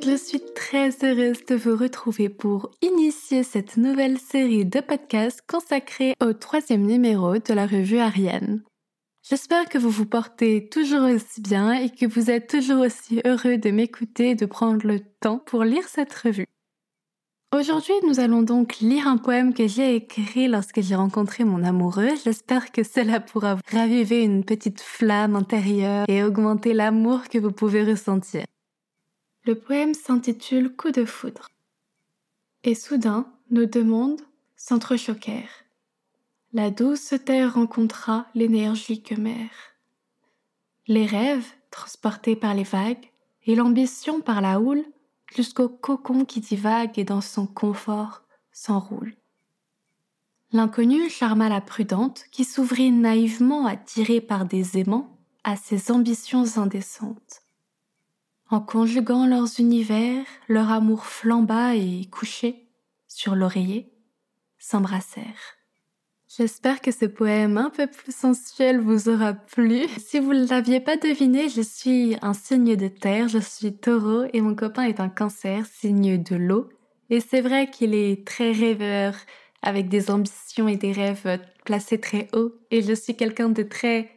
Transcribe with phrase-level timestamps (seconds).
[0.00, 6.14] Je suis très heureuse de vous retrouver pour initier cette nouvelle série de podcasts consacrée
[6.22, 8.62] au troisième numéro de la revue Ariane.
[9.28, 13.58] J'espère que vous vous portez toujours aussi bien et que vous êtes toujours aussi heureux
[13.58, 16.46] de m'écouter et de prendre le temps pour lire cette revue.
[17.54, 22.10] Aujourd'hui, nous allons donc lire un poème que j'ai écrit lorsque j'ai rencontré mon amoureux.
[22.24, 27.82] J'espère que cela pourra raviver une petite flamme intérieure et augmenter l'amour que vous pouvez
[27.82, 28.44] ressentir.
[29.48, 31.48] Le poème s'intitule Coup de foudre.
[32.64, 34.20] Et soudain, nos deux mondes
[34.56, 35.64] s'entrechoquèrent.
[36.52, 39.48] La douce terre rencontra l'énergique mer.
[40.86, 43.10] Les rêves, transportés par les vagues,
[43.46, 44.84] et l'ambition par la houle,
[45.34, 49.16] jusqu'au cocon qui divague et dans son confort s'enroule.
[50.52, 57.40] L'inconnu charma la prudente qui s'ouvrit naïvement attirée par des aimants à ses ambitions indécentes.
[58.50, 62.66] En conjuguant leurs univers, leur amour flamba et couché
[63.06, 63.92] sur l'oreiller,
[64.58, 65.58] s'embrassèrent.
[66.34, 69.86] J'espère que ce poème un peu plus sensuel vous aura plu.
[69.98, 74.24] Si vous ne l'aviez pas deviné, je suis un signe de terre, je suis taureau
[74.32, 76.68] et mon copain est un cancer, signe de l'eau.
[77.10, 79.14] Et c'est vrai qu'il est très rêveur,
[79.62, 82.52] avec des ambitions et des rêves placés très haut.
[82.70, 84.10] Et je suis quelqu'un de très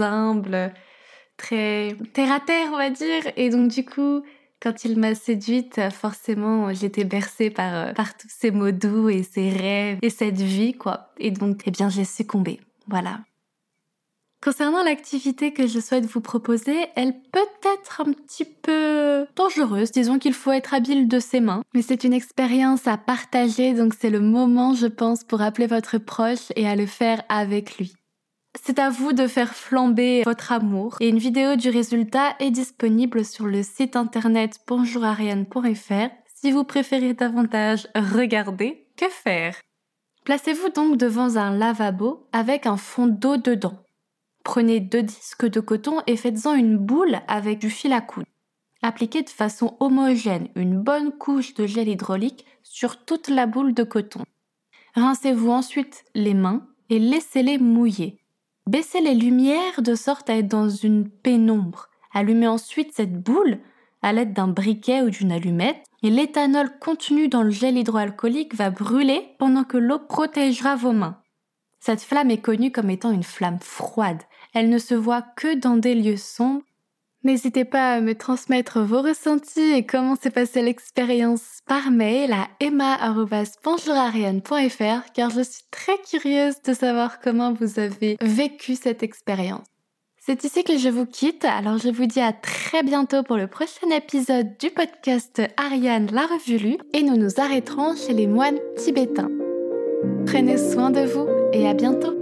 [0.00, 0.74] humble,
[1.38, 3.22] très terre à terre, on va dire.
[3.36, 4.22] Et donc, du coup,
[4.60, 9.22] quand il m'a séduite, forcément, j'étais bercée par, euh, par tous ces mots doux et
[9.22, 11.12] ces rêves et cette vie, quoi.
[11.18, 12.60] Et donc, eh bien, j'ai succombé.
[12.86, 13.20] Voilà.
[14.40, 17.40] Concernant l'activité que je souhaite vous proposer, elle peut
[17.80, 19.90] être un petit peu dangereuse.
[19.90, 21.62] Disons qu'il faut être habile de ses mains.
[21.74, 25.98] Mais c'est une expérience à partager, donc c'est le moment, je pense, pour appeler votre
[25.98, 27.94] proche et à le faire avec lui.
[28.62, 33.24] C'est à vous de faire flamber votre amour et une vidéo du résultat est disponible
[33.24, 39.56] sur le site internet bonjourariane.fr si vous préférez davantage regarder que faire?
[40.24, 43.78] Placez-vous donc devant un lavabo avec un fond d'eau dedans.
[44.44, 48.28] Prenez deux disques de coton et faites-en une boule avec du fil à coudre.
[48.82, 53.84] Appliquez de façon homogène une bonne couche de gel hydraulique sur toute la boule de
[53.84, 54.24] coton.
[54.94, 58.17] Rincez-vous ensuite les mains et laissez-les mouiller.
[58.68, 61.88] Baissez les lumières de sorte à être dans une pénombre.
[62.12, 63.60] Allumez ensuite cette boule
[64.02, 68.68] à l'aide d'un briquet ou d'une allumette et l'éthanol contenu dans le gel hydroalcoolique va
[68.68, 71.18] brûler pendant que l'eau protégera vos mains.
[71.80, 74.20] Cette flamme est connue comme étant une flamme froide.
[74.52, 76.60] Elle ne se voit que dans des lieux sombres
[77.24, 82.46] N'hésitez pas à me transmettre vos ressentis et comment s'est passée l'expérience par mail à
[82.60, 89.66] emma.bonjourariane.fr car je suis très curieuse de savoir comment vous avez vécu cette expérience.
[90.16, 93.48] C'est ici que je vous quitte, alors je vous dis à très bientôt pour le
[93.48, 98.58] prochain épisode du podcast Ariane la revue lue et nous nous arrêterons chez les moines
[98.76, 99.30] tibétains.
[100.26, 102.17] Prenez soin de vous et à bientôt